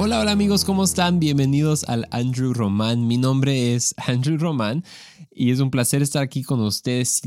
[0.00, 1.18] Hola, hola amigos, ¿cómo están?
[1.18, 3.08] Bienvenidos al Andrew Román.
[3.08, 4.84] Mi nombre es Andrew Román
[5.32, 7.20] y es un placer estar aquí con ustedes.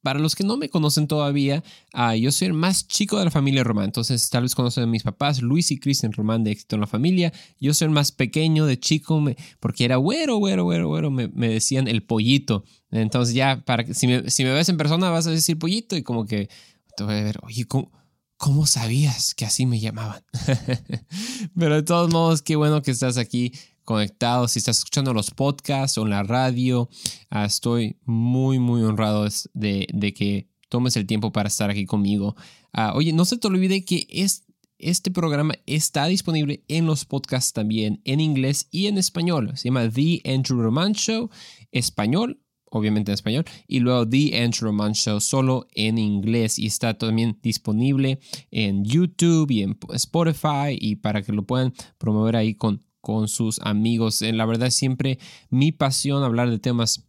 [0.00, 3.30] Para los que no me conocen todavía, uh, yo soy el más chico de la
[3.30, 3.84] familia Román.
[3.84, 6.86] Entonces, tal vez conocen a mis papás, Luis y Cristian Román de Éxito en la
[6.86, 7.34] Familia.
[7.60, 9.22] Yo soy el más pequeño de chico,
[9.60, 11.10] porque era güero, güero, güero, güero.
[11.10, 12.64] Me, me, decían el pollito.
[12.90, 15.94] Entonces, ya, para que, si, me, si me ves en persona, vas a decir pollito
[15.96, 16.48] y como que
[16.96, 17.90] te voy a ver, oye, ¿cómo?
[18.36, 20.22] ¿Cómo sabías que así me llamaban?
[21.58, 23.52] Pero de todos modos, qué bueno que estás aquí
[23.84, 24.46] conectado.
[24.46, 26.90] Si estás escuchando los podcasts o en la radio,
[27.34, 32.36] uh, estoy muy, muy honrado de, que tomes el tiempo para estar aquí conmigo.
[32.76, 34.44] Uh, oye, no se te olvide que es,
[34.78, 39.52] este programa está disponible en los podcasts también, en inglés y en español.
[39.56, 41.30] Se llama The Andrew Roman Show,
[41.72, 46.98] español obviamente en español, y luego The Andrew Roman Show solo en inglés y está
[46.98, 52.82] también disponible en YouTube y en Spotify y para que lo puedan promover ahí con,
[53.00, 54.22] con sus amigos.
[54.22, 55.18] Eh, la verdad siempre
[55.50, 57.04] mi pasión hablar de temas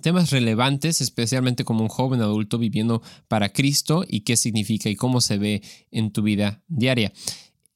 [0.00, 5.20] temas relevantes, especialmente como un joven adulto viviendo para Cristo y qué significa y cómo
[5.20, 7.12] se ve en tu vida diaria.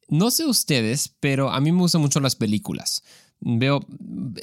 [0.08, 3.02] No sé ustedes, pero a mí me gustan mucho las películas
[3.40, 3.80] veo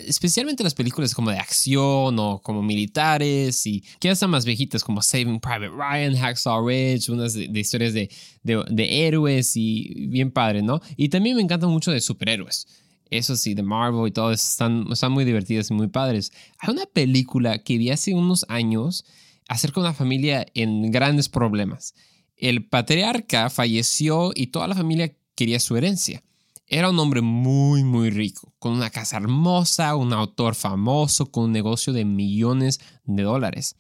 [0.06, 5.02] especialmente las películas como de acción o como militares y que están más viejitas como
[5.02, 8.10] Saving Private Ryan, Hacksaw Ridge, unas de, historias de,
[8.44, 10.80] de, héroes y bien padre, ¿no?
[10.96, 12.68] Y también me encantan mucho de superhéroes.
[13.10, 16.32] Eso sí, de Marvel y todo, están, están muy divertidas y muy padres.
[16.60, 19.06] Hay una película que vi hace unos años
[19.48, 21.94] acerca de una familia en grandes problemas.
[22.38, 26.24] El patriarca falleció y toda la familia quería su herencia.
[26.68, 31.52] Era un hombre muy, muy rico, con una casa hermosa, un autor famoso, con un
[31.52, 33.76] negocio de millones de dólares.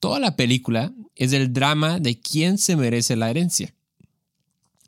[0.00, 3.74] Toda la película es el drama de quién se merece la herencia.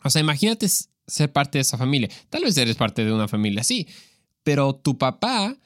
[0.05, 0.67] O sea, imagínate
[1.07, 2.11] ser parte de esa familia.
[2.29, 3.87] Tal vez eres parte de una familia así,
[4.43, 5.57] pero tu papá,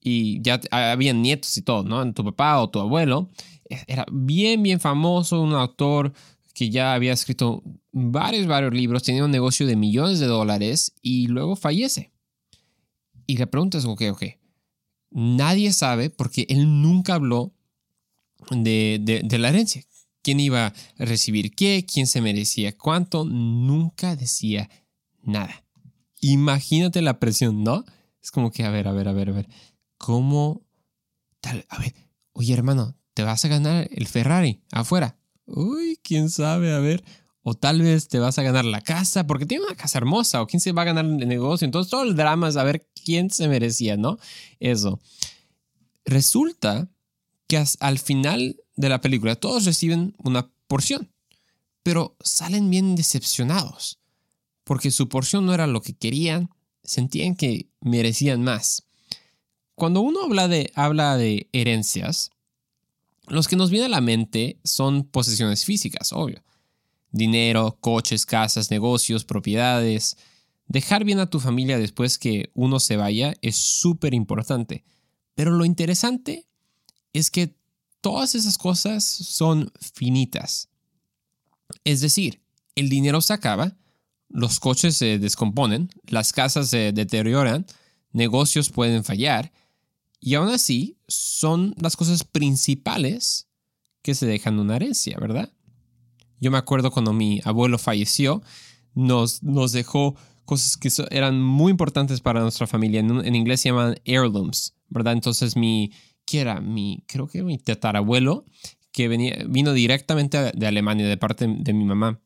[0.00, 2.12] y ya había nietos y todo, ¿no?
[2.12, 3.28] Tu papá o tu abuelo
[3.68, 6.12] e, era bien, bien famoso, un autor
[6.54, 7.62] que ya había escrito
[7.92, 12.12] varios, varios libros, tenía un negocio de millones de dólares y luego fallece.
[13.26, 14.02] Y la pregunta es, ok,
[15.10, 17.54] nadie sabe porque él nunca habló
[18.50, 19.84] de, de, la herencia.
[20.22, 21.86] ¿Quién iba a recibir qué?
[21.90, 23.24] ¿Quién se merecía cuánto?
[23.24, 24.68] Nunca decía
[25.22, 25.64] nada.
[26.20, 27.84] Imagínate la presión, ¿no?
[28.22, 29.48] Es como que, a ver, a ver, a ver, a ver.
[29.96, 30.66] ¿Cómo?
[31.40, 31.94] Tal, a ver,
[32.32, 35.19] oye hermano, te vas a ganar el Ferrari afuera.
[35.52, 37.02] Uy, quién sabe, a ver.
[37.42, 40.42] O tal vez te vas a ganar la casa porque tiene una casa hermosa.
[40.42, 41.64] O quién se va a ganar el negocio.
[41.64, 44.18] Entonces todo el drama es a ver quién se merecía, ¿no?
[44.60, 45.00] Eso.
[46.04, 46.88] Resulta
[47.46, 51.10] que al final de la película todos reciben una porción.
[51.82, 53.98] Pero salen bien decepcionados.
[54.64, 56.50] Porque su porción no era lo que querían.
[56.84, 58.84] Sentían que merecían más.
[59.74, 62.30] Cuando uno habla de, habla de herencias,
[63.30, 66.42] los que nos viene a la mente son posesiones físicas, obvio.
[67.12, 70.16] Dinero, coches, casas, negocios, propiedades.
[70.66, 74.84] Dejar bien a tu familia después que uno se vaya es súper importante.
[75.34, 76.48] Pero lo interesante
[77.12, 77.54] es que
[78.00, 80.68] todas esas cosas son finitas.
[81.84, 82.42] Es decir,
[82.74, 83.76] el dinero se acaba,
[84.28, 87.64] los coches se descomponen, las casas se deterioran,
[88.12, 89.52] negocios pueden fallar
[90.20, 93.48] y aún así, son las cosas principales
[94.02, 95.52] que se dejan una herencia, ¿verdad?
[96.40, 98.42] Yo me acuerdo cuando mi abuelo falleció,
[98.94, 103.00] nos, nos dejó cosas que eran muy importantes para nuestra familia.
[103.00, 105.12] En, inglés se llaman heirlooms, ¿verdad?
[105.12, 105.92] Entonces mi,
[106.24, 106.60] ¿qué era?
[106.60, 108.44] Mi, creo que mi tatarabuelo,
[108.92, 112.20] que venía, vino directamente de Alemania, de parte de mi mamá.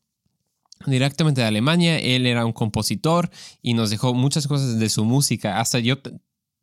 [0.86, 3.30] Directamente de Alemania, él era un compositor
[3.62, 5.60] y nos dejó muchas cosas de su música.
[5.60, 5.98] Hasta yo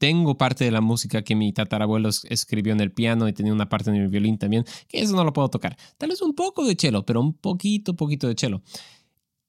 [0.02, 3.70] tengo parte de la música que mi tatarabuelo escribió en el piano y tenía una
[3.70, 5.78] parte en el violín también, que eso no lo puedo tocar.
[6.00, 8.64] Tal vez un poco de cello, pero un poquito, poquito de cello.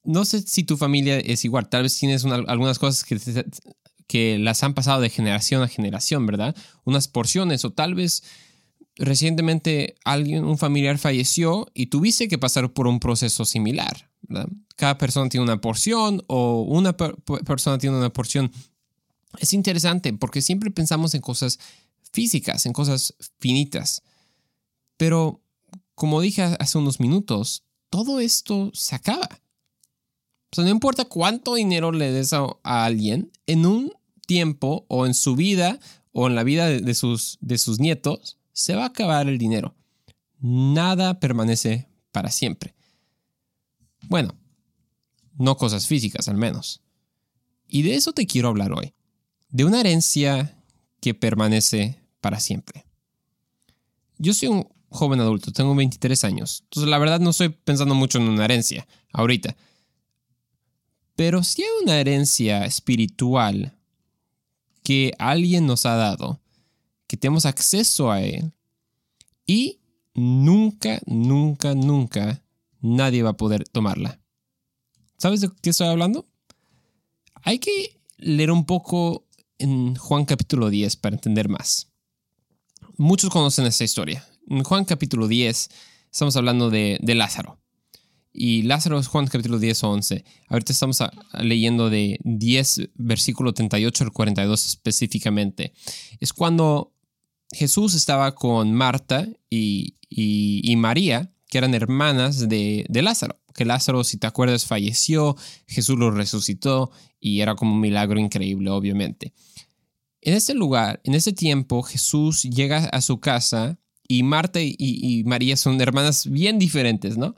[0.03, 3.17] No sé si tu familia es igual, tal vez tienes algunas cosas que,
[4.05, 6.55] que las han pasado de generación a generación, ¿verdad?
[6.83, 8.21] Unas porciones o tal vez
[8.97, 14.07] recientemente alguien, un familiar falleció y tuviste que pasar por un proceso similar.
[14.75, 18.51] Cada persona tiene una porción o una persona tiene una porción
[19.39, 21.59] es interesante porque siempre pensamos en cosas
[22.11, 24.03] físicas, en cosas finitas.
[24.97, 25.41] Pero,
[25.95, 29.41] como dije hace unos minutos, todo esto se acaba.
[30.51, 33.91] O sea, no importa cuánto dinero le des a, alguien, en un
[34.27, 35.79] tiempo o en su vida
[36.11, 39.75] o en la vida de, sus, de sus nietos, se va a acabar el dinero.
[40.39, 42.75] Nada permanece para siempre.
[44.09, 44.35] Bueno,
[45.37, 46.81] no cosas físicas al menos.
[47.67, 48.93] Y de eso te quiero hablar hoy,
[49.53, 50.57] de una herencia
[50.99, 52.85] que permanece para siempre.
[54.17, 58.17] Yo soy un joven adulto, tengo 23 años, entonces la verdad no estoy pensando mucho
[58.17, 59.55] en una herencia ahorita.
[61.15, 63.77] Pero si hay una herencia espiritual
[64.83, 66.41] que alguien nos ha dado,
[67.05, 68.53] que tenemos acceso a él,
[69.45, 69.81] y
[70.15, 72.43] nunca, nunca, nunca
[72.81, 74.19] nadie va a poder tomarla.
[75.17, 76.25] ¿Sabes de qué estoy hablando?
[77.43, 79.27] Hay que leer un poco
[79.63, 81.87] en Juan capítulo 10 para entender más.
[82.97, 84.27] Muchos conocen esta historia.
[84.49, 85.69] En Juan capítulo 10
[86.11, 87.59] estamos hablando de, Lázaro.
[88.33, 90.25] Y Lázaro es Juan capítulo 10 o 11.
[90.49, 91.01] Ahorita estamos
[91.39, 95.73] leyendo de 10, versículo 38 al 42 específicamente.
[96.19, 96.93] Es cuando
[97.51, 99.95] Jesús estaba con Marta y,
[100.75, 103.39] María, que eran hermanas de, de, Lázaro.
[103.53, 106.89] Que Lázaro, si te acuerdas, falleció, Jesús lo resucitó
[107.19, 109.33] y era como un milagro increíble, obviamente.
[110.21, 113.77] En este lugar, en ese tiempo, Jesús llega a su casa
[114.07, 117.35] y Marta y, María son hermanas bien diferentes, ¿no?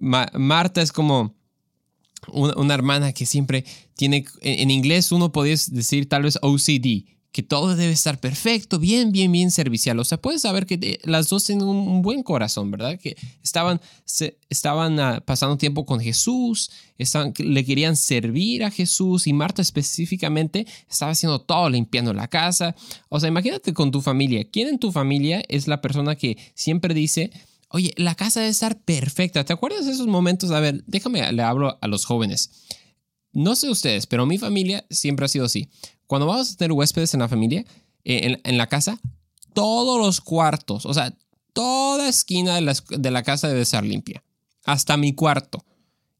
[0.00, 1.36] Marta es como
[2.32, 3.64] una, hermana que siempre
[3.94, 9.12] tiene, en, inglés uno podría decir tal vez OCD, que todo debe estar perfecto, bien,
[9.12, 9.98] bien, bien servicial.
[9.98, 12.98] O sea, puedes saber que las dos tienen un, buen corazón, ¿verdad?
[12.98, 13.80] Que estaban,
[14.48, 20.66] estaban ah, pasando tiempo con Jesús, estaban, le querían servir a Jesús y Marta específicamente
[20.88, 22.74] estaba haciendo todo, limpiando la casa.
[23.10, 24.44] O sea, imagínate con tu familia.
[24.50, 27.30] ¿Quién en tu familia es la persona que siempre dice,
[27.68, 29.44] oye, la casa debe estar perfecta?
[29.44, 30.50] ¿Te acuerdas de esos momentos?
[30.50, 32.50] A ver, déjame, le hablo a los jóvenes.
[33.32, 35.68] No sé ustedes, pero mi familia siempre ha sido así.
[36.08, 37.64] Cuando vamos a tener huéspedes en la familia,
[38.04, 38.98] eh, en, la casa,
[39.52, 41.14] todos los cuartos, o sea,
[41.52, 44.24] toda esquina de la, de la casa debe estar limpia.
[44.64, 45.64] Hasta mi cuarto.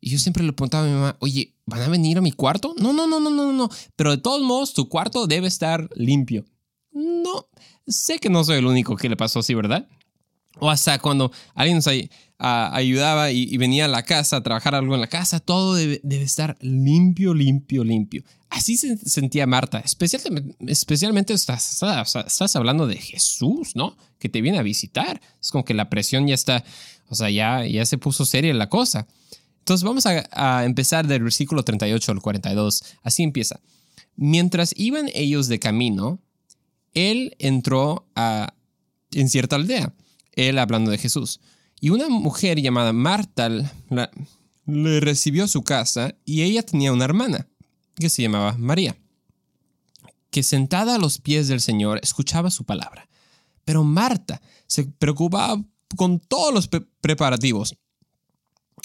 [0.00, 2.74] Y yo siempre le preguntaba a mi mamá, oye, ¿van a venir a mi cuarto?
[2.78, 3.70] No, no, no, no, no, no.
[3.96, 6.44] Pero de todos modos, tu cuarto debe estar limpio.
[6.92, 7.48] No,
[7.86, 9.88] sé que no soy el único que le pasó así, ¿verdad?
[10.60, 11.88] O hasta cuando alguien nos
[12.38, 16.56] ayudaba y, venía a la casa a trabajar algo en la casa, todo debe, estar
[16.60, 18.22] limpio, limpio, limpio.
[18.50, 21.82] Así se sentía Marta, especialmente, especialmente estás,
[22.26, 23.96] estás, hablando de Jesús, ¿no?
[24.18, 25.20] Que te viene a visitar.
[25.40, 26.64] Es como que la presión ya está,
[27.08, 29.06] o sea, ya, ya se puso seria la cosa.
[29.58, 32.84] Entonces vamos a, a empezar del versículo 38 al 42.
[33.02, 33.60] Así empieza.
[34.16, 36.20] Mientras iban ellos de camino,
[36.94, 38.54] él entró a,
[39.12, 39.92] en cierta aldea
[40.38, 41.40] él hablando de Jesús.
[41.80, 43.48] Y una mujer llamada Marta
[44.66, 47.48] le recibió a su casa y ella tenía una hermana
[47.96, 48.96] que se llamaba María,
[50.30, 53.08] que sentada a los pies del Señor escuchaba su palabra.
[53.64, 55.62] Pero Marta se preocupaba
[55.96, 56.68] con todos los
[57.00, 57.76] preparativos.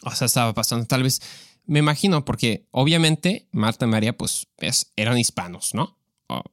[0.03, 1.21] O sea, estaba pasando, tal vez,
[1.65, 4.47] me imagino, porque obviamente Marta y María pues
[4.95, 5.97] eran hispanos, ¿no?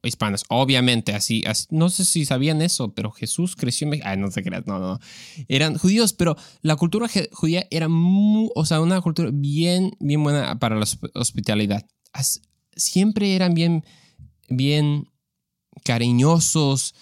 [0.03, 4.29] Hispanas, obviamente, así, no sé si sabían eso, pero Jesús creció en México, ay, no
[4.29, 4.99] se creas, no, no,
[5.47, 10.75] eran judíos, pero la cultura judía era, o sea, una cultura bien, bien buena para
[10.75, 11.85] la hospitalidad.
[12.75, 13.85] Siempre eran bien,
[14.49, 15.07] bien
[15.83, 16.95] cariñosos,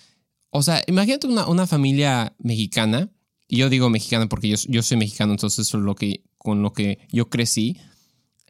[0.52, 3.12] o sea, imagínate una, una familia mexicana,
[3.48, 6.62] y yo digo mexicana porque yo, yo soy mexicano, entonces eso es lo que, con
[6.62, 7.78] lo que yo crecí,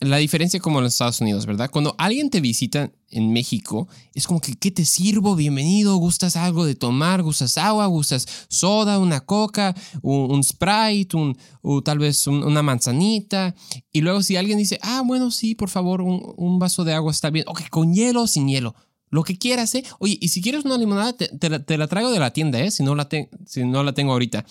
[0.01, 1.69] la diferencia como en los Estados Unidos, ¿verdad?
[1.69, 5.35] Cuando alguien te visita en México, es como que, ¿qué te sirvo?
[5.35, 7.21] Bienvenido, ¿gustas algo de tomar?
[7.21, 7.85] ¿Gustas agua?
[7.87, 8.99] ¿Gustas soda?
[8.99, 9.75] ¿Una coca?
[10.01, 11.17] ¿Un, Sprite?
[11.17, 13.55] Un, o tal vez una manzanita?
[13.91, 17.29] Y luego si alguien dice, ah, bueno, sí, por favor, un, vaso de agua está
[17.29, 17.45] bien.
[17.47, 18.75] Ok, con hielo o sin hielo.
[19.09, 19.83] Lo que quieras, ¿eh?
[19.99, 22.71] Oye, y si quieres una limonada, te, la, traigo de la tienda, ¿eh?
[22.71, 23.09] Si no la,
[23.45, 24.45] si no la tengo ahorita.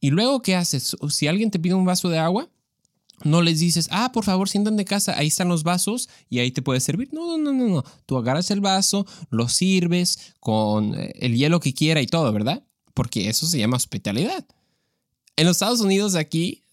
[0.00, 0.96] Y luego, ¿qué haces?
[1.08, 2.50] Si alguien te pide un vaso de agua,
[3.24, 6.50] no les dices, ah, por favor, sientan de casa, ahí están los vasos y ahí
[6.50, 7.08] te puedes servir.
[7.12, 7.84] No, no, no, no.
[8.06, 12.64] Tú agarras el vaso, lo sirves con eh, el hielo que quiera y todo, ¿verdad?
[12.94, 14.46] Porque eso se llama hospitalidad.
[15.36, 16.64] En los Estados Unidos, aquí,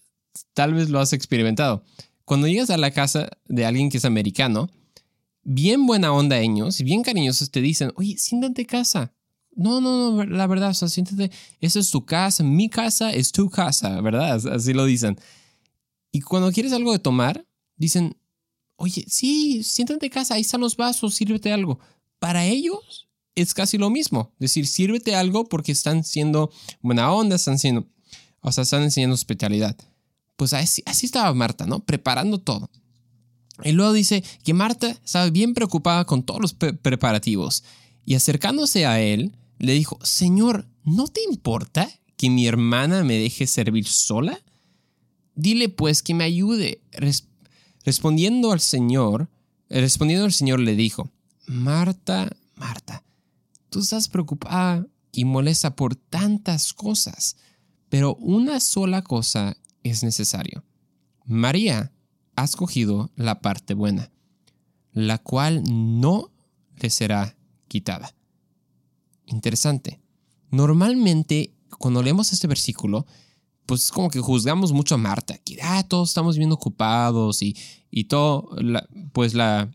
[0.54, 1.84] tal vez lo has experimentado.
[2.24, 4.68] Cuando llegas a la casa de alguien que es americano,
[5.42, 9.14] bien buena onda ellos y bien cariñosos te dicen, oye, siéntate casa.
[9.54, 13.32] No, no, no, la verdad, o sea, siéntate, esa es tu casa, mi casa es
[13.32, 14.46] tu casa, ¿verdad?
[14.46, 15.18] Así lo dicen.
[16.12, 17.46] Y cuando quieres algo de tomar,
[17.76, 18.16] dicen,
[18.76, 21.78] oye, sí, siéntate en casa, ahí están los vasos, sírvete algo.
[22.18, 24.32] Para ellos es casi lo mismo.
[24.38, 26.50] Decir, sírvete algo porque están siendo
[26.80, 27.86] buena onda, están siendo,
[28.40, 29.76] o sea, están enseñando hospitalidad.
[30.36, 31.80] Pues así, así estaba Marta, ¿no?
[31.80, 32.70] Preparando todo.
[33.64, 37.64] Y luego dice que Marta estaba bien preocupada con todos los preparativos.
[38.04, 43.46] Y acercándose a él, le dijo, Señor, ¿no te importa que mi hermana me deje
[43.46, 44.40] servir sola?
[45.38, 46.82] Dile pues que me ayude.
[47.84, 49.28] respondiendo al Señor,
[49.70, 51.10] Respondiendo el Señor le dijo,
[51.46, 53.04] Marta, Marta,
[53.68, 57.36] tú estás preocupada y molesta por tantas cosas,
[57.88, 60.64] pero una sola cosa es necesario.
[61.26, 61.92] María
[62.36, 64.10] ha escogido la parte buena,
[64.92, 66.30] la cual no
[66.76, 67.36] le será
[67.68, 68.14] quitada.
[69.26, 70.00] Interesante.
[70.50, 73.06] Normalmente, cuando leemos este versículo,
[73.68, 77.54] pues es como que juzgamos mucho a Marta, que ah, todos estamos bien ocupados y,
[77.90, 78.48] y todo,
[79.12, 79.70] pues la,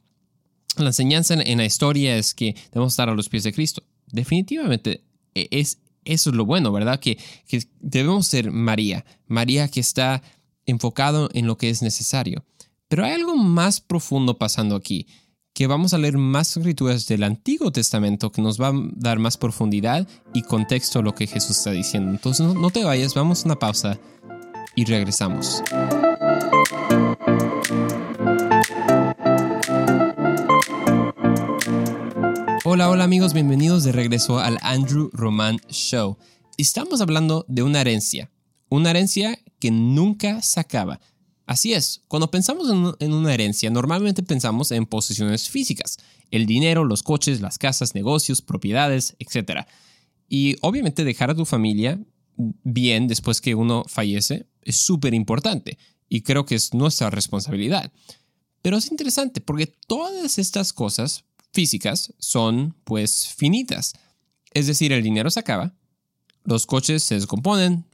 [0.78, 3.84] la enseñanza en, la historia es que debemos estar a los pies de Cristo.
[4.08, 5.04] Definitivamente
[5.36, 7.00] e, es, eso es lo bueno, ¿verdad?
[7.00, 10.24] Que, que debemos ser María, María que está
[10.66, 12.44] enfocado en lo que es necesario.
[12.88, 15.06] Pero hay algo más profundo pasando aquí
[15.54, 19.38] que vamos a leer más escrituras del Antiguo Testamento que nos va a dar más
[19.38, 22.10] profundidad y contexto a lo que Jesús está diciendo.
[22.10, 24.00] Entonces no, te vayas, vamos a una pausa
[24.76, 25.62] y regresamos.
[32.66, 36.18] Hola, hola amigos, bienvenidos de regreso al Andrew Roman Show.
[36.58, 38.32] Estamos hablando de una herencia,
[38.70, 41.00] una herencia que nunca se acaba
[41.54, 46.00] Así es, cuando pensamos en una herencia, normalmente pensamos en posesiones físicas,
[46.32, 49.68] el dinero, los coches, las casas, negocios, propiedades, etc.
[50.28, 52.00] Y obviamente dejar a tu familia
[52.38, 55.78] bien después que uno fallece es súper importante
[56.10, 57.92] y creo que es nuestra responsabilidad.
[58.64, 63.94] Pero es interesante porque todas estas cosas físicas son pues finitas.
[64.56, 65.76] Es decir, el dinero se acaba,
[66.46, 67.86] los coches se descomponen,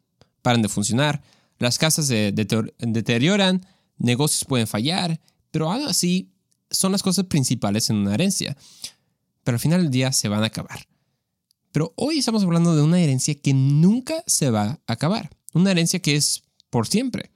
[0.42, 1.22] paran de funcionar,
[1.60, 3.66] las casas se deterioran,
[3.98, 5.20] negocios pueden fallar,
[5.52, 6.32] pero aún así
[6.72, 8.58] son las cosas principales en una herencia.
[9.44, 10.88] Pero al final del día se van a acabar.
[11.72, 15.30] Pero hoy estamos hablando de una herencia que nunca se va a acabar.
[15.54, 17.32] Una herencia que es por siempre.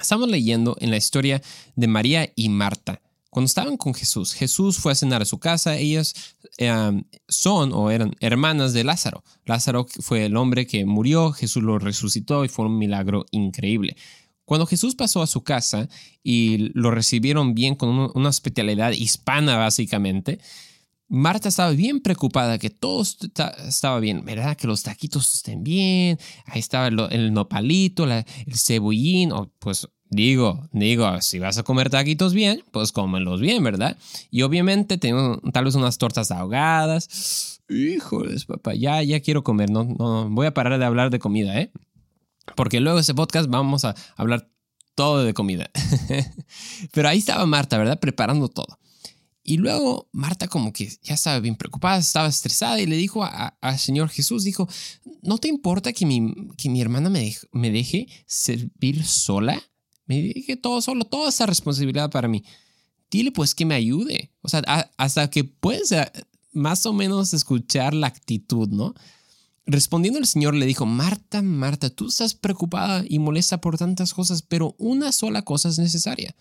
[0.00, 1.42] Estamos leyendo en la historia
[1.74, 3.02] de María y Marta.
[3.30, 5.76] Cuando estaban con Jesús, Jesús fue a cenar a su casa.
[5.76, 6.14] Ellas
[6.56, 9.22] em, son o eran hermanas de Lázaro.
[9.44, 13.96] Lázaro fue el hombre que murió, Jesús lo resucitó y fue un milagro increíble.
[14.44, 15.90] Cuando Jesús pasó a su casa
[16.22, 20.38] y lo recibieron bien con una hospitalidad hispana básicamente,
[21.06, 24.56] Marta estaba bien preocupada que todo estaba bien, ¿verdad?
[24.56, 31.20] Que los taquitos estén bien, ahí estaba el, nopalito, el cebollín, o pues Digo, digo,
[31.20, 33.96] si vas a comer taquitos bien, pues cómelos bien, ¿verdad?
[34.30, 37.60] Y obviamente tengo tal vez unas tortas ahogadas.
[37.68, 39.70] Híjoles, papá, ya, ya quiero comer.
[39.70, 41.70] No, no, voy a parar de hablar de comida, ¿eh?
[42.56, 44.48] Porque luego ese podcast vamos a hablar
[44.94, 45.70] todo de comida.
[46.92, 48.00] Pero ahí estaba Marta, ¿verdad?
[48.00, 48.78] Preparando todo.
[49.42, 53.78] Y luego Marta como que ya estaba bien preocupada, estaba estresada y le dijo al
[53.78, 54.68] Señor Jesús, dijo,
[55.22, 59.62] ¿no te importa que mi, que mi hermana me, me deje servir sola?
[60.08, 62.42] Me dije todo solo, toda esa responsabilidad para mí.
[63.10, 64.32] Dile pues que me ayude.
[64.40, 64.60] O sea,
[64.96, 66.10] hasta que puedes eh,
[66.52, 68.94] más o menos escuchar la actitud, ¿no?
[69.66, 74.40] Respondiendo el Señor le dijo, Marta, Marta, tú estás preocupada y molesta por tantas cosas,
[74.40, 76.34] pero una sola cosa es necesaria.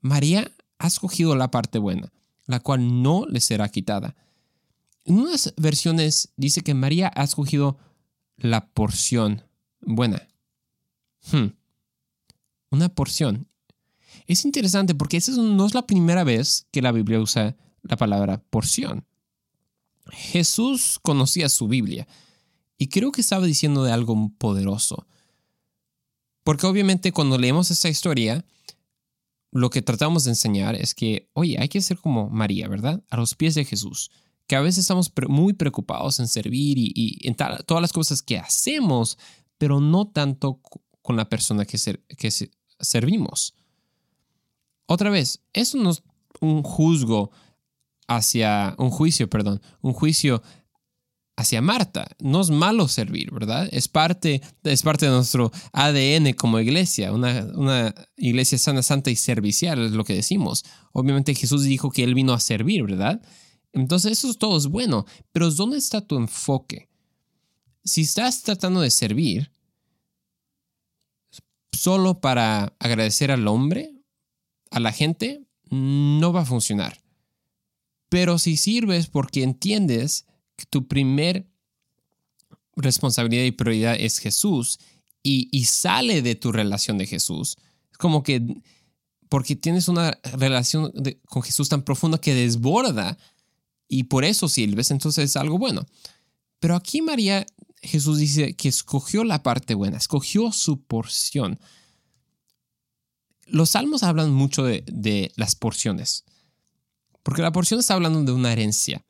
[0.00, 2.10] María ha escogido la parte buena,
[2.46, 4.16] la cual no le será quitada.
[5.04, 7.76] En unas versiones dice que María ha escogido
[8.38, 9.42] la porción
[9.82, 10.26] buena.
[11.30, 11.61] Hmm
[12.72, 13.46] una porción.
[14.26, 18.42] Es interesante porque esa no es la primera vez que la Biblia usa la palabra
[18.50, 19.06] porción.
[20.10, 22.08] Jesús conocía su Biblia
[22.76, 25.06] y creo que estaba diciendo de algo poderoso.
[26.44, 28.44] Porque obviamente cuando leemos esta historia,
[29.52, 33.04] lo que tratamos de enseñar es que, oye, hay que ser como María, ¿verdad?
[33.10, 34.10] A los pies de Jesús.
[34.46, 39.18] Que a veces estamos muy preocupados en servir y, en todas las cosas que hacemos,
[39.58, 40.60] pero no tanto
[41.02, 41.78] con la persona que,
[42.16, 42.30] que,
[42.82, 43.54] servimos.
[44.86, 46.02] Otra vez, eso no es
[46.40, 47.30] un juzgo
[48.08, 50.42] hacia, un juicio, perdón, un juicio
[51.36, 52.08] hacia Marta.
[52.18, 53.68] No es malo servir, ¿verdad?
[53.72, 59.16] Es parte, es parte de nuestro ADN como iglesia, una, una, iglesia sana, santa y
[59.16, 60.64] servicial, es lo que decimos.
[60.92, 63.22] Obviamente Jesús dijo que Él vino a servir, ¿verdad?
[63.72, 66.88] Entonces eso todo es bueno, pero ¿dónde está tu enfoque?
[67.84, 69.51] Si estás tratando de servir,
[71.82, 73.92] solo para agradecer al hombre,
[74.70, 77.02] a la gente, no va a funcionar.
[78.08, 81.44] Pero si sirves porque entiendes que tu primer
[82.76, 84.78] responsabilidad y prioridad es Jesús
[85.24, 87.56] y, sale de tu relación de Jesús,
[87.90, 88.62] es como que
[89.28, 90.92] porque tienes una relación
[91.26, 93.18] con Jesús tan profunda que desborda
[93.88, 95.84] y por eso sirves, entonces es algo bueno.
[96.60, 97.44] Pero aquí María
[97.82, 101.58] Jesús dice que escogió la parte buena, escogió su porción.
[103.46, 106.24] Los salmos hablan mucho de, las porciones.
[107.22, 109.04] Porque la porción está hablando de una herencia.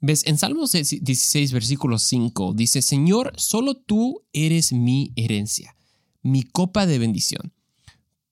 [0.00, 0.24] ¿Ves?
[0.26, 5.76] En Salmos 16, versículo 5 dice, Señor, solo tú eres mi herencia,
[6.22, 7.52] mi copa de bendición.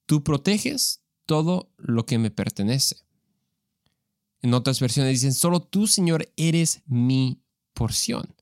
[0.05, 2.97] Tú proteges todo lo que me pertenece.
[4.41, 7.41] En otras versiones dicen, solo tú, Señor, eres mi
[7.73, 8.35] porción.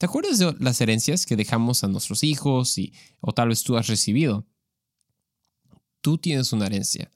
[0.00, 3.76] ¿Te acuerdas de las herencias que dejamos a nuestros hijos y, o tal vez tú
[3.76, 4.46] has recibido?
[6.00, 7.10] Tú tienes una herencia.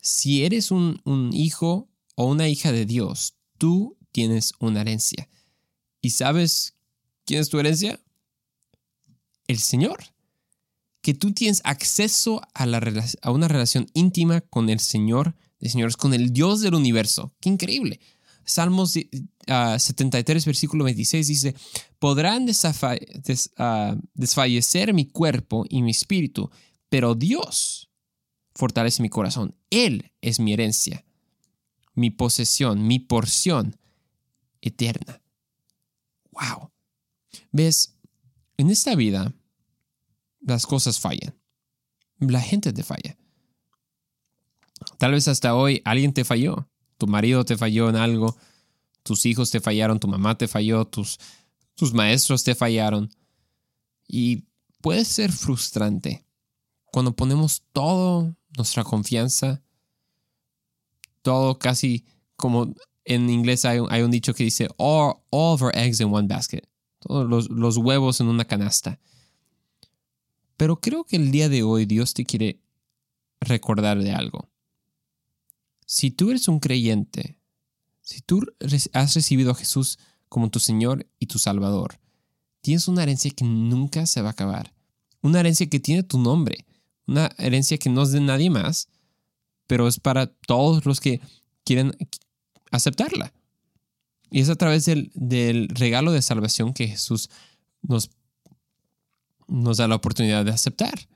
[0.00, 1.02] Si eres un,
[1.34, 5.28] hijo o una hija de Dios, tú tienes una herencia.
[6.00, 6.78] ¿Y sabes
[7.26, 8.00] quién es tu herencia?
[9.46, 10.02] El Señor.
[11.02, 12.80] Que tú tienes acceso a, la,
[13.20, 17.34] a una relación íntima con el Señor de señores, con el Dios del universo.
[17.38, 18.00] ¡Qué increíble!
[18.44, 18.94] Salmos
[19.46, 21.54] 73, versículo 26 dice,
[21.98, 22.46] podrán
[23.58, 26.50] ah, desfallecer mi cuerpo y mi espíritu,
[26.88, 27.90] pero Dios
[28.54, 29.56] fortalece mi corazón.
[29.70, 31.04] Él es mi herencia,
[31.94, 33.76] mi posesión, mi porción
[34.60, 35.22] eterna.
[36.30, 36.70] ¡Wow!
[37.50, 37.96] ¿Ves?
[38.56, 39.34] En esta vida
[40.40, 41.34] las cosas fallan.
[42.18, 43.16] La gente te falla.
[44.98, 46.68] Tal vez hasta hoy alguien te falló.
[46.98, 48.36] Tu marido te falló en algo.
[49.02, 49.98] Tus hijos te fallaron.
[49.98, 50.84] Tu mamá te falló.
[50.84, 51.18] Tus,
[51.74, 53.10] tus maestros te fallaron.
[54.06, 54.44] Y
[54.80, 56.24] puede ser frustrante
[56.92, 59.62] cuando ponemos toda nuestra confianza,
[61.22, 62.04] todo casi
[62.36, 66.68] como en inglés hay, un dicho que dice, all, of our eggs in one basket.
[66.98, 69.00] Todos los, los huevos en una canasta.
[70.56, 72.60] Pero creo que el día de hoy Dios te quiere
[73.40, 74.50] recordar de algo.
[75.86, 77.40] Si tú eres un creyente,
[78.02, 78.42] si tú
[78.92, 82.00] has recibido a Jesús como tu Señor y tu Salvador,
[82.60, 84.74] tienes una herencia que nunca se va a acabar.
[85.22, 86.66] Una herencia que tiene tu nombre.
[87.06, 88.88] Una herencia que no es de nadie más,
[89.66, 91.20] pero es para todos los que
[91.64, 91.96] quieren
[92.70, 93.32] aceptarla.
[94.30, 97.30] Y es a través del, regalo de salvación que Jesús
[97.82, 98.10] nos,
[99.46, 101.08] nos da la oportunidad de aceptar.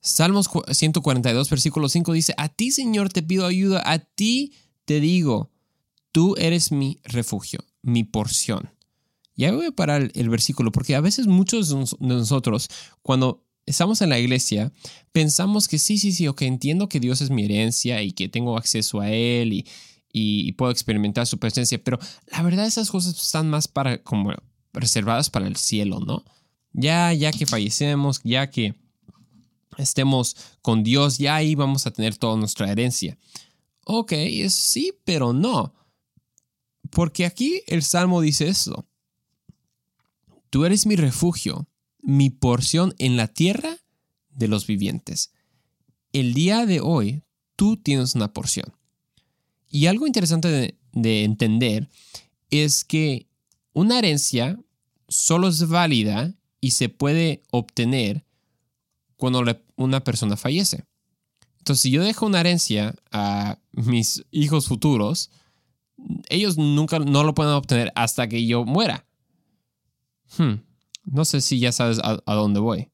[0.00, 4.52] Salmos 142, versículo 5 dice, a ti Señor te pido ayuda, a ti
[4.84, 5.50] te digo,
[6.16, 8.70] tú eres mi refugio, mi porción.
[9.34, 12.68] Ya voy a parar el versículo porque a veces muchos de nosotros,
[13.02, 14.72] cuando estamos en la iglesia,
[15.12, 18.56] pensamos que sí, sí, sí, ok, entiendo que Dios es mi herencia y que tengo
[18.56, 19.66] acceso a Él y,
[20.10, 21.98] y, puedo experimentar su presencia, pero
[22.28, 24.32] la verdad esas cosas están más para como
[24.72, 26.24] reservadas para el cielo, ¿no?
[26.72, 28.74] Ya, ya que fallecemos, ya que
[29.76, 33.18] estemos con Dios, ya ahí vamos a tener toda nuestra herencia.
[33.84, 34.14] Ok,
[34.48, 35.75] sí, pero no.
[36.96, 38.86] Porque aquí el Salmo dice eso.
[40.48, 41.68] Tú eres mi refugio,
[42.00, 43.76] mi porción en la tierra
[44.30, 45.30] de los vivientes.
[46.14, 47.22] El día de hoy,
[47.54, 48.74] tú tienes una porción.
[49.68, 51.90] Y algo interesante de, entender
[52.48, 53.26] es que
[53.74, 54.58] una herencia
[55.06, 56.32] solo es válida
[56.62, 58.24] y se puede obtener
[59.18, 59.44] cuando
[59.76, 60.86] una persona fallece.
[61.58, 65.28] Entonces, si yo dejo una herencia a mis hijos futuros,
[66.28, 69.06] ellos nunca no lo pueden obtener hasta que yo muera.
[70.38, 70.54] Hmm,
[71.04, 72.90] no sé si ya sabes a dónde voy.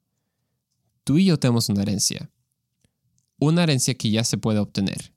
[1.05, 2.31] Tú y yo tenemos una herencia.
[3.39, 5.13] Una herencia que ya se puede obtener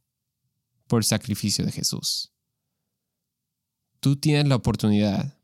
[0.87, 2.31] por el sacrificio de Jesús.
[3.99, 5.37] Tú tienes la oportunidad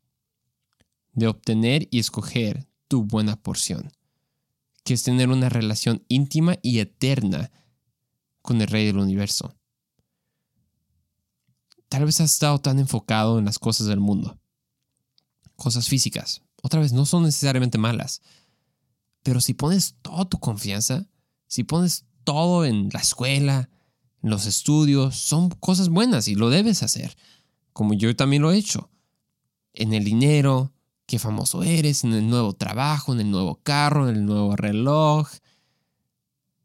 [1.13, 3.91] de obtener y escoger tu buena porción,
[4.83, 7.51] que es tener una relación íntima y eterna
[8.41, 9.55] con el Rey del Universo.
[11.91, 14.39] Tal vez has estado tan enfocado en las cosas del mundo,
[15.57, 16.41] cosas físicas.
[16.63, 18.21] Otra vez, no son necesariamente malas,
[19.23, 21.09] pero si pones toda tu confianza,
[21.47, 23.69] si pones todo en la escuela,
[24.21, 27.17] los estudios, son cosas buenas y lo debes hacer,
[27.73, 28.89] como yo también lo he hecho.
[29.73, 30.71] En el dinero,
[31.07, 35.27] qué famoso eres, en el nuevo trabajo, en el nuevo carro, en el nuevo reloj,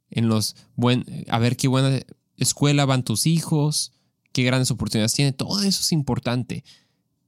[0.08, 1.98] en los buen, a ver qué buena
[2.36, 3.90] escuela van tus hijos,
[4.36, 6.62] qué grandes oportunidades tiene, todo eso es importante,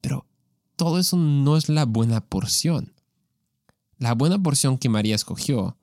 [0.03, 0.27] pero
[0.77, 2.92] todo eso no es la buena porción.
[3.97, 5.79] La buena porción que María escogió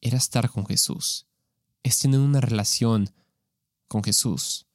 [0.00, 1.26] era estar con Jesús,
[1.82, 3.10] es tener una relación
[3.88, 4.66] con Jesús.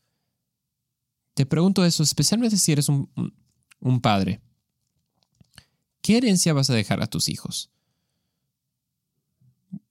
[1.36, 4.42] Te pregunto eso, especialmente si eres un, padre.
[6.02, 7.70] ¿Qué herencia vas a dejar a tus hijos?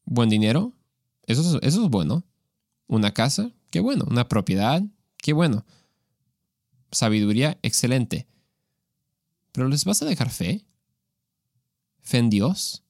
[0.04, 0.74] ¿Buen dinero?
[1.22, 2.22] Eso, eso es bueno.
[2.86, 3.50] ¿Una casa?
[3.70, 4.04] Qué bueno.
[4.06, 4.84] ¿Una propiedad?
[5.24, 5.64] Qué bueno.
[6.92, 8.28] Sabiduría, excelente.
[9.52, 10.66] ¿Pero les vas a dejar fe?
[12.02, 12.84] ¿Fe en Dios?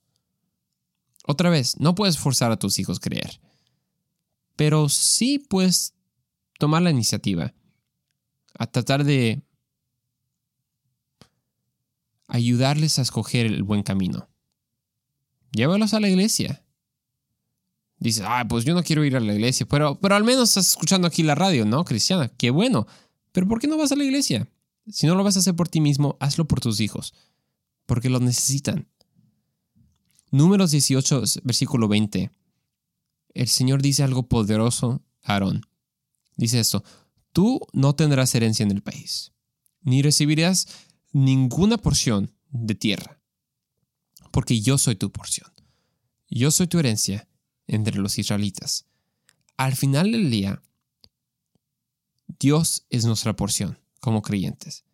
[1.28, 3.40] Otra vez, no puedes forzar a tus hijos a creer.
[4.56, 5.94] Pero sí puedes
[6.58, 7.54] tomar la iniciativa.
[8.58, 9.40] a tratar de
[12.26, 14.28] ayudarles a escoger el buen camino.
[15.52, 16.63] Llévalos a la iglesia.
[17.98, 20.70] Dices, ah, pues yo no quiero ir a la iglesia, pero, pero al menos estás
[20.70, 21.84] escuchando aquí la radio, ¿no?
[21.84, 22.86] Cristiana, qué bueno.
[23.32, 24.48] Pero ¿por qué no vas a la iglesia?
[24.88, 27.14] Si no lo vas a hacer por ti mismo, hazlo por tus hijos,
[27.86, 28.88] porque lo necesitan.
[30.30, 32.30] Números 18, versículo 20.
[33.34, 35.66] El Señor dice algo poderoso a Aarón.
[36.36, 36.84] Dice esto,
[37.32, 39.32] tú no tendrás herencia en el país,
[39.80, 40.66] ni recibirás
[41.12, 43.20] ninguna porción de tierra,
[44.30, 45.50] porque yo soy tu porción.
[46.28, 47.28] Yo soy tu herencia
[47.66, 48.86] entre los israelitas.
[49.56, 50.62] Al final del día,
[52.38, 54.84] Dios es nuestra porción como creyentes.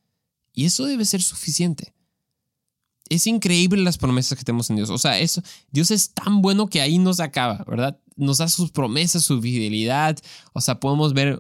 [0.53, 1.95] Y eso debe ser suficiente.
[3.09, 4.91] Es increíble las promesas que tenemos en Dios.
[4.91, 7.99] O sea, eso, Dios es tan bueno que ahí nos acaba, ¿verdad?
[8.17, 10.19] Nos da sus promesas, su fidelidad.
[10.53, 11.39] O sea, podemos ver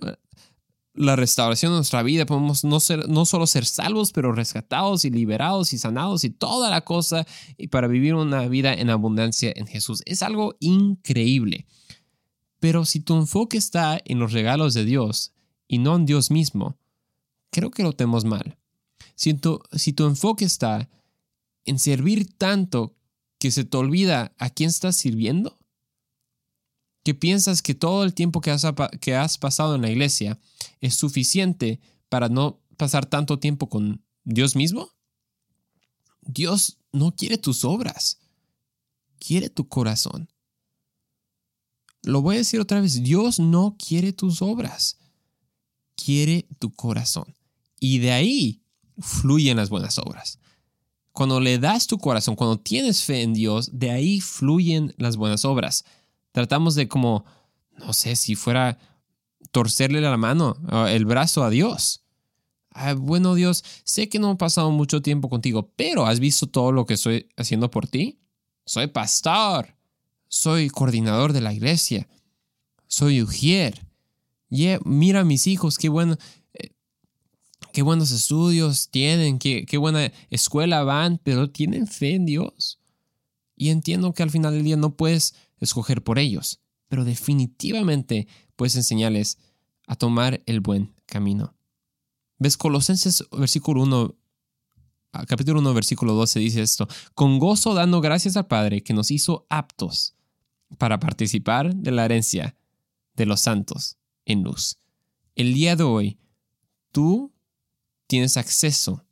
[1.00, 5.10] la restauración de nuestra vida, podemos no, ser, no solo ser salvos, pero rescatados y
[5.10, 9.66] liberados y sanados y toda la cosa y para vivir una vida en abundancia en
[9.66, 10.02] Jesús.
[10.04, 11.66] Es algo increíble.
[12.58, 15.32] Pero si tu enfoque está en los regalos de Dios
[15.66, 16.76] y no en Dios mismo,
[17.50, 18.58] creo que lo tenemos mal.
[19.14, 20.90] Si tu, si tu enfoque está
[21.64, 22.94] en servir tanto
[23.38, 25.59] que se te olvida a quién estás sirviendo,
[27.02, 28.66] que piensas que todo el tiempo que has,
[29.00, 30.38] que has pasado en la iglesia
[30.80, 34.90] es suficiente para no pasar tanto tiempo con Dios mismo?
[36.22, 38.18] Dios no quiere tus obras,
[39.18, 40.28] quiere tu corazón.
[42.02, 44.98] Lo voy a decir otra vez, Dios no quiere tus obras,
[45.96, 47.34] quiere tu corazón.
[47.78, 48.62] Y de ahí
[48.98, 50.38] fluyen las buenas obras.
[51.12, 55.44] Cuando le das tu corazón, cuando tienes fe en Dios, de ahí fluyen las buenas
[55.44, 55.84] obras.
[56.32, 57.24] Tratamos de como,
[57.78, 58.78] no sé, si fuera
[59.50, 60.56] torcerle la mano,
[60.88, 62.04] el brazo a Dios.
[62.72, 66.70] Ah, bueno Dios, sé que no he pasado mucho tiempo contigo, pero ¿has visto todo
[66.70, 68.20] lo que estoy haciendo por ti?
[68.64, 69.74] Soy pastor,
[70.28, 72.08] soy coordinador de la iglesia,
[72.86, 73.84] soy ujier.
[74.84, 76.16] mira a mis hijos, qué bueno,
[76.54, 76.70] eh,
[77.72, 82.78] qué buenos estudios tienen, qué, qué buena escuela van, pero tienen fe en Dios.
[83.56, 88.76] Y entiendo que al final del día no puedes escoger por ellos, pero definitivamente puedes
[88.76, 89.38] enseñarles
[89.86, 91.54] a tomar el buen camino.
[92.38, 92.56] ¿Ves?
[92.56, 94.16] Colosenses versículo 1,
[95.26, 99.46] capítulo 1, versículo 12 dice esto, con gozo dando gracias al Padre que nos hizo
[99.50, 100.14] aptos
[100.78, 102.56] para participar de la herencia
[103.14, 104.78] de los santos en luz.
[105.34, 106.18] El día de hoy,
[106.92, 107.32] tú
[108.06, 109.04] tienes acceso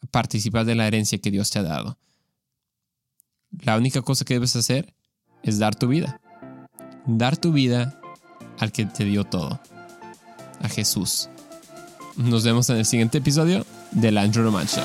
[0.00, 1.98] a participar de la herencia que Dios te ha dado.
[3.50, 4.95] La única cosa que debes hacer
[5.42, 6.20] es dar tu vida.
[7.06, 8.00] Dar tu vida
[8.58, 9.60] al que te dio todo,
[10.60, 11.28] a Jesús.
[12.16, 14.84] Nos vemos en el siguiente episodio del Andrew Roman Show.